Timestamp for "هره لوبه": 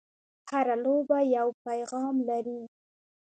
0.49-1.19